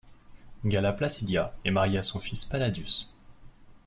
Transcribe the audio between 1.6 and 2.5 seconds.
est mariée à son fils